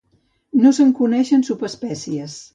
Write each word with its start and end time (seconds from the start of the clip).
No 0.63 0.71
se'n 0.77 0.95
coneixen 1.03 1.47
subespècies. 1.51 2.41